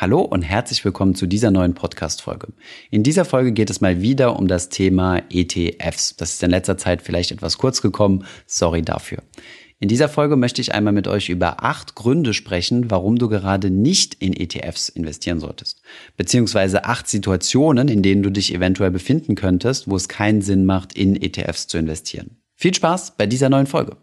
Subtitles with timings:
[0.00, 2.52] Hallo und herzlich willkommen zu dieser neuen Podcast-Folge.
[2.88, 6.14] In dieser Folge geht es mal wieder um das Thema ETFs.
[6.14, 8.24] Das ist in letzter Zeit vielleicht etwas kurz gekommen.
[8.46, 9.24] Sorry dafür.
[9.80, 13.70] In dieser Folge möchte ich einmal mit euch über acht Gründe sprechen, warum du gerade
[13.70, 15.82] nicht in ETFs investieren solltest.
[16.16, 20.96] Beziehungsweise acht Situationen, in denen du dich eventuell befinden könntest, wo es keinen Sinn macht,
[20.96, 22.36] in ETFs zu investieren.
[22.54, 23.96] Viel Spaß bei dieser neuen Folge.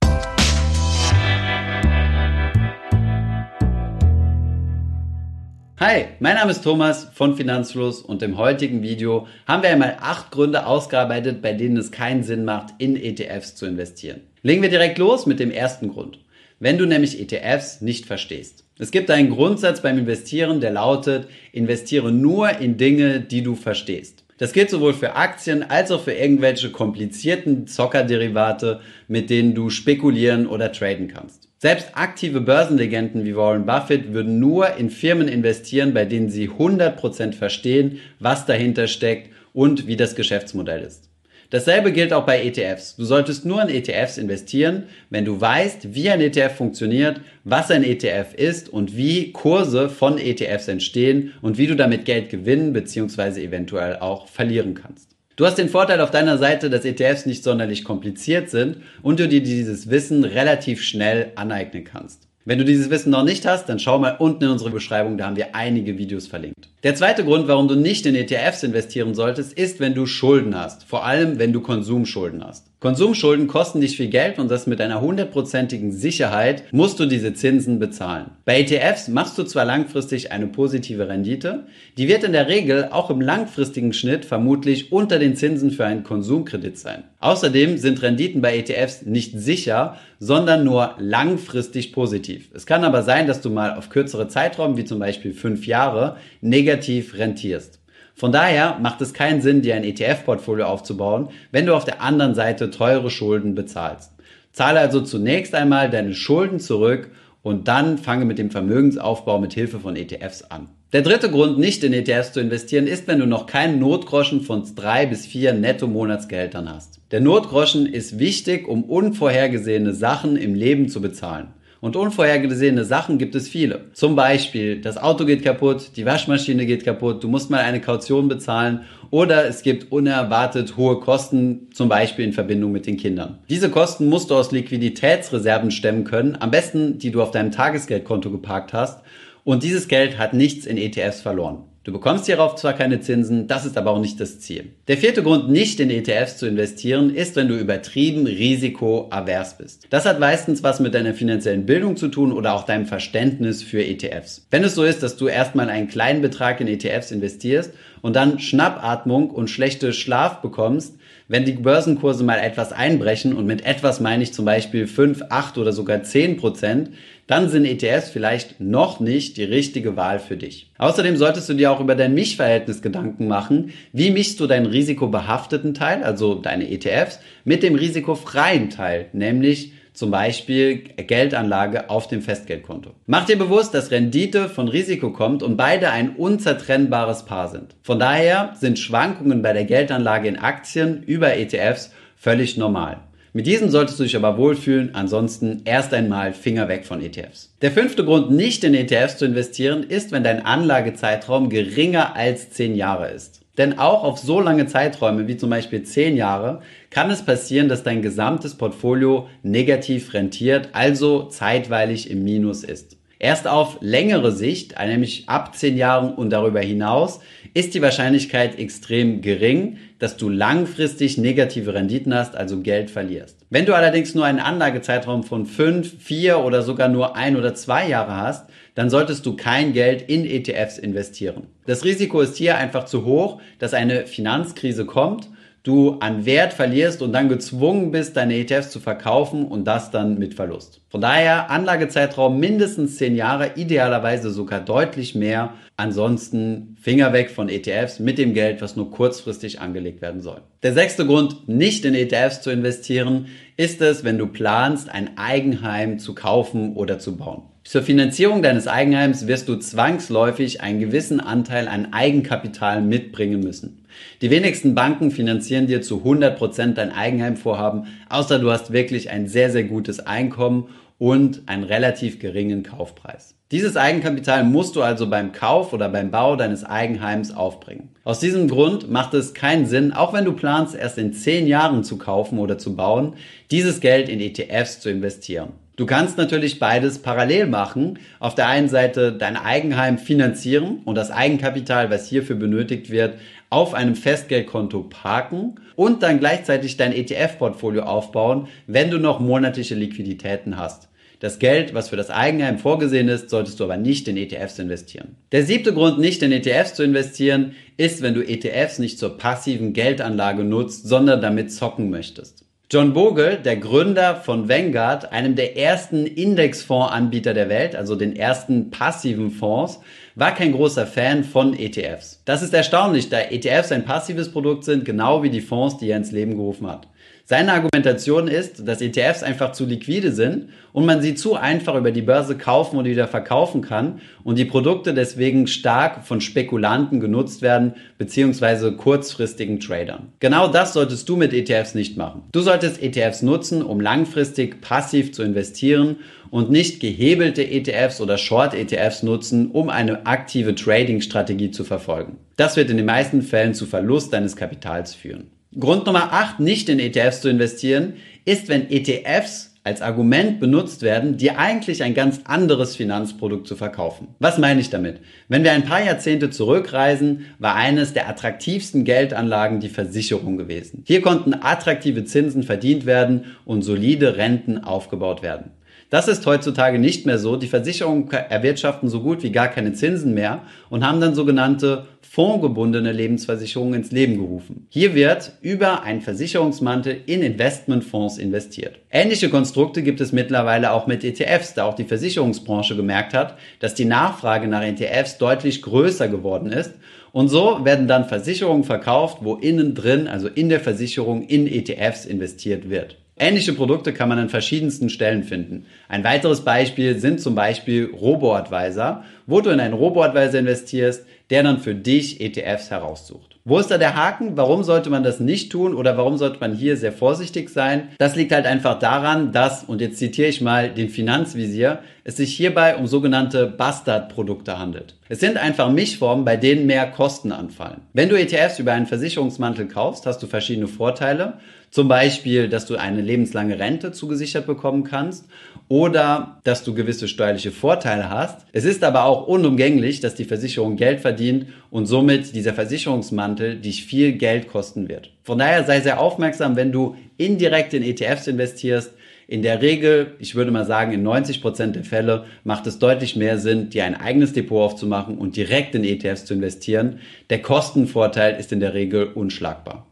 [5.87, 10.31] Hi, mein Name ist Thomas von Finanzfluss und im heutigen Video haben wir einmal acht
[10.31, 14.21] Gründe ausgearbeitet, bei denen es keinen Sinn macht, in ETFs zu investieren.
[14.41, 16.17] Legen wir direkt los mit dem ersten Grund.
[16.59, 18.63] Wenn du nämlich ETFs nicht verstehst.
[18.79, 24.23] Es gibt einen Grundsatz beim Investieren, der lautet, investiere nur in Dinge, die du verstehst.
[24.39, 30.47] Das gilt sowohl für Aktien als auch für irgendwelche komplizierten Zockerderivate, mit denen du spekulieren
[30.47, 31.44] oder traden kannst.
[31.57, 37.33] Selbst aktive Börsenlegenden wie Warren Buffett würden nur in Firmen investieren, bei denen sie 100%
[37.33, 41.09] verstehen, was dahinter steckt und wie das Geschäftsmodell ist.
[41.51, 42.97] Dasselbe gilt auch bei ETFs.
[42.97, 47.83] Du solltest nur in ETFs investieren, wenn du weißt, wie ein ETF funktioniert, was ein
[47.83, 53.41] ETF ist und wie Kurse von ETFs entstehen und wie du damit Geld gewinnen bzw.
[53.41, 55.14] eventuell auch verlieren kannst.
[55.37, 59.27] Du hast den Vorteil auf deiner Seite, dass ETFs nicht sonderlich kompliziert sind und du
[59.27, 62.29] dir dieses Wissen relativ schnell aneignen kannst.
[62.45, 65.25] Wenn du dieses Wissen noch nicht hast, dann schau mal unten in unsere Beschreibung, da
[65.25, 66.69] haben wir einige Videos verlinkt.
[66.85, 70.83] Der zweite Grund, warum du nicht in ETFs investieren solltest, ist, wenn du Schulden hast.
[70.83, 72.67] Vor allem, wenn du Konsumschulden hast.
[72.85, 77.79] Konsumschulden kosten dich viel Geld und das mit einer hundertprozentigen Sicherheit musst du diese Zinsen
[77.79, 78.27] bezahlen.
[78.45, 81.63] Bei ETFs machst du zwar langfristig eine positive Rendite,
[81.97, 86.03] die wird in der Regel auch im langfristigen Schnitt vermutlich unter den Zinsen für einen
[86.03, 87.05] Konsumkredit sein.
[87.21, 92.51] Außerdem sind Renditen bei ETFs nicht sicher, sondern nur langfristig positiv.
[92.53, 96.17] Es kann aber sein, dass du mal auf kürzere Zeitraum, wie zum Beispiel fünf Jahre,
[96.41, 96.74] negativ
[97.17, 97.79] rentierst.
[98.15, 102.33] Von daher macht es keinen Sinn, dir ein ETF-Portfolio aufzubauen, wenn du auf der anderen
[102.33, 104.11] Seite teure Schulden bezahlst.
[104.53, 107.09] Zahle also zunächst einmal deine Schulden zurück
[107.43, 110.69] und dann fange mit dem Vermögensaufbau mit Hilfe von ETFs an.
[110.93, 114.63] Der dritte Grund, nicht in ETFs zu investieren, ist, wenn du noch keinen Notgroschen von
[114.75, 117.01] drei bis vier Netto-Monatsgehältern hast.
[117.11, 121.47] Der Notgroschen ist wichtig, um unvorhergesehene Sachen im Leben zu bezahlen.
[121.85, 123.91] Und unvorhergesehene Sachen gibt es viele.
[123.93, 128.27] Zum Beispiel, das Auto geht kaputt, die Waschmaschine geht kaputt, du musst mal eine Kaution
[128.27, 133.37] bezahlen oder es gibt unerwartet hohe Kosten, zum Beispiel in Verbindung mit den Kindern.
[133.51, 138.31] Diese Kosten musst du aus Liquiditätsreserven stemmen können, am besten die du auf deinem Tagesgeldkonto
[138.31, 139.03] geparkt hast.
[139.43, 141.65] Und dieses Geld hat nichts in ETFs verloren.
[141.85, 144.71] Du bekommst hierauf zwar keine Zinsen, das ist aber auch nicht das Ziel.
[144.87, 149.85] Der vierte Grund, nicht in ETFs zu investieren, ist, wenn du übertrieben risikoavers bist.
[149.91, 153.85] Das hat meistens was mit deiner finanziellen Bildung zu tun oder auch deinem Verständnis für
[153.85, 154.47] ETFs.
[154.49, 157.71] Wenn es so ist, dass du erstmal einen kleinen Betrag in ETFs investierst
[158.01, 160.95] und dann Schnappatmung und schlechte Schlaf bekommst,
[161.27, 165.57] wenn die Börsenkurse mal etwas einbrechen und mit etwas meine ich zum Beispiel 5, 8
[165.57, 166.91] oder sogar 10 Prozent,
[167.27, 170.69] dann sind ETFs vielleicht noch nicht die richtige Wahl für dich.
[170.77, 173.73] Außerdem solltest du dir auch über dein Mischverhältnis Gedanken machen.
[173.91, 180.11] Wie mischst du deinen risikobehafteten Teil, also deine ETFs, mit dem risikofreien Teil, nämlich zum
[180.11, 182.91] Beispiel Geldanlage auf dem Festgeldkonto.
[183.05, 187.75] Mach dir bewusst, dass Rendite von Risiko kommt und beide ein unzertrennbares Paar sind.
[187.81, 193.01] Von daher sind Schwankungen bei der Geldanlage in Aktien über ETFs völlig normal.
[193.35, 197.53] Mit diesem solltest du dich aber wohlfühlen, ansonsten erst einmal Finger weg von ETFs.
[197.61, 202.75] Der fünfte Grund, nicht in ETFs zu investieren, ist, wenn dein Anlagezeitraum geringer als 10
[202.75, 203.41] Jahre ist.
[203.57, 207.83] Denn auch auf so lange Zeiträume wie zum Beispiel 10 Jahre kann es passieren, dass
[207.83, 212.95] dein gesamtes Portfolio negativ rentiert, also zeitweilig im Minus ist.
[213.17, 217.21] Erst auf längere Sicht, nämlich ab 10 Jahren und darüber hinaus,
[217.53, 223.45] ist die Wahrscheinlichkeit extrem gering, dass du langfristig negative Renditen hast, also Geld verlierst.
[223.49, 227.87] Wenn du allerdings nur einen Anlagezeitraum von 5, 4 oder sogar nur ein oder zwei
[227.87, 231.47] Jahre hast, dann solltest du kein Geld in ETFs investieren.
[231.65, 235.29] Das Risiko ist hier einfach zu hoch, dass eine Finanzkrise kommt
[235.65, 240.17] du an Wert verlierst und dann gezwungen bist, deine ETFs zu verkaufen und das dann
[240.19, 240.81] mit Verlust.
[240.89, 245.55] Von daher Anlagezeitraum mindestens 10 Jahre, idealerweise sogar deutlich mehr.
[245.75, 250.41] Ansonsten Finger weg von ETFs mit dem Geld, was nur kurzfristig angelegt werden soll.
[250.61, 253.25] Der sechste Grund, nicht in ETFs zu investieren,
[253.57, 257.43] ist es, wenn du planst, ein Eigenheim zu kaufen oder zu bauen.
[257.67, 263.87] Zur Finanzierung deines Eigenheims wirst du zwangsläufig einen gewissen Anteil an Eigenkapital mitbringen müssen.
[264.21, 269.49] Die wenigsten Banken finanzieren dir zu 100% dein Eigenheimvorhaben, außer du hast wirklich ein sehr,
[269.49, 270.69] sehr gutes Einkommen
[270.99, 273.33] und einen relativ geringen Kaufpreis.
[273.49, 277.89] Dieses Eigenkapital musst du also beim Kauf oder beim Bau deines Eigenheims aufbringen.
[278.03, 281.83] Aus diesem Grund macht es keinen Sinn, auch wenn du planst, erst in zehn Jahren
[281.83, 283.13] zu kaufen oder zu bauen,
[283.49, 285.53] dieses Geld in ETFs zu investieren.
[285.75, 287.99] Du kannst natürlich beides parallel machen.
[288.19, 293.15] Auf der einen Seite dein Eigenheim finanzieren und das Eigenkapital, was hierfür benötigt wird,
[293.49, 300.57] auf einem Festgeldkonto parken und dann gleichzeitig dein ETF-Portfolio aufbauen, wenn du noch monatliche Liquiditäten
[300.57, 300.87] hast.
[301.19, 305.15] Das Geld, was für das Eigenheim vorgesehen ist, solltest du aber nicht in ETFs investieren.
[305.31, 309.73] Der siebte Grund, nicht in ETFs zu investieren, ist, wenn du ETFs nicht zur passiven
[309.73, 312.44] Geldanlage nutzt, sondern damit zocken möchtest.
[312.71, 318.71] John Bogle, der Gründer von Vanguard, einem der ersten Indexfondsanbieter der Welt, also den ersten
[318.71, 319.81] passiven Fonds,
[320.15, 322.23] war kein großer Fan von ETFs.
[322.25, 325.97] Das ist erstaunlich, da ETFs ein passives Produkt sind, genau wie die Fonds, die er
[325.97, 326.87] ins Leben gerufen hat.
[327.27, 331.89] Seine Argumentation ist, dass ETFs einfach zu liquide sind und man sie zu einfach über
[331.89, 337.41] die Börse kaufen und wieder verkaufen kann und die Produkte deswegen stark von Spekulanten genutzt
[337.41, 340.13] werden beziehungsweise kurzfristigen Tradern.
[340.19, 342.21] Genau das solltest du mit ETFs nicht machen.
[342.31, 345.95] Du solltest ETFs nutzen, um langfristig passiv zu investieren
[346.29, 352.17] und nicht gehebelte ETFs oder Short-ETFs nutzen, um eine aktive Trading-Strategie zu verfolgen.
[352.35, 355.31] Das wird in den meisten Fällen zu Verlust deines Kapitals führen.
[355.57, 357.93] Grund Nummer 8, nicht in ETFs zu investieren,
[358.25, 364.09] ist, wenn ETFs als Argument benutzt werden, dir eigentlich ein ganz anderes Finanzprodukt zu verkaufen.
[364.19, 364.99] Was meine ich damit?
[365.27, 370.83] Wenn wir ein paar Jahrzehnte zurückreisen, war eines der attraktivsten Geldanlagen die Versicherung gewesen.
[370.85, 375.51] Hier konnten attraktive Zinsen verdient werden und solide Renten aufgebaut werden.
[375.89, 377.35] Das ist heutzutage nicht mehr so.
[377.35, 382.91] Die Versicherungen erwirtschaften so gut wie gar keine Zinsen mehr und haben dann sogenannte fondgebundene
[382.91, 384.67] Lebensversicherungen ins Leben gerufen.
[384.69, 388.79] Hier wird über einen Versicherungsmantel in Investmentfonds investiert.
[388.89, 393.75] Ähnliche Konstrukte gibt es mittlerweile auch mit ETFs, da auch die Versicherungsbranche gemerkt hat, dass
[393.75, 396.71] die Nachfrage nach ETFs deutlich größer geworden ist
[397.11, 402.05] und so werden dann Versicherungen verkauft, wo innen drin, also in der Versicherung, in ETFs
[402.05, 402.97] investiert wird.
[403.17, 405.67] Ähnliche Produkte kann man an verschiedensten Stellen finden.
[405.87, 411.59] Ein weiteres Beispiel sind zum Beispiel Robo-Advisor, wo du in einen Robo-Advisor investierst, der dann
[411.59, 413.34] für dich ETFs heraussucht.
[413.47, 414.37] Wo ist da der Haken?
[414.37, 417.89] Warum sollte man das nicht tun oder warum sollte man hier sehr vorsichtig sein?
[417.99, 422.35] Das liegt halt einfach daran, dass, und jetzt zitiere ich mal den Finanzvisier, es sich
[422.35, 424.95] hierbei um sogenannte Bastard-Produkte handelt.
[425.09, 427.81] Es sind einfach Mischformen, bei denen mehr Kosten anfallen.
[427.93, 431.33] Wenn du ETFs über einen Versicherungsmantel kaufst, hast du verschiedene Vorteile.
[431.69, 435.25] Zum Beispiel, dass du eine lebenslange Rente zugesichert bekommen kannst
[435.67, 438.45] oder dass du gewisse steuerliche Vorteile hast.
[438.53, 443.85] Es ist aber auch unumgänglich, dass die Versicherung Geld verdient und somit dieser Versicherungsmantel dich
[443.85, 445.11] viel Geld kosten wird.
[445.23, 448.93] Von daher sei sehr aufmerksam, wenn du indirekt in ETFs investierst.
[449.27, 453.15] In der Regel, ich würde mal sagen, in 90 Prozent der Fälle macht es deutlich
[453.15, 456.99] mehr Sinn, dir ein eigenes Depot aufzumachen und direkt in ETFs zu investieren.
[457.31, 459.87] Der Kostenvorteil ist in der Regel unschlagbar.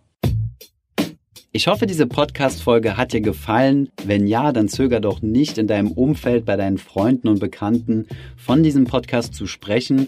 [1.55, 3.89] Ich hoffe, diese Podcast-Folge hat dir gefallen.
[4.03, 8.63] Wenn ja, dann zöger doch nicht in deinem Umfeld, bei deinen Freunden und Bekannten von
[8.63, 10.07] diesem Podcast zu sprechen.